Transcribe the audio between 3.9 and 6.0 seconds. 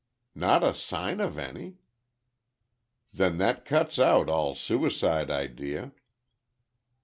out all suicide idea."